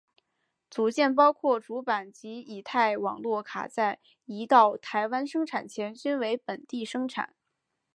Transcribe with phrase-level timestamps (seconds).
[0.67, 7.35] 组件包括主板及乙太网络卡在移到台湾生产前均为本地生产。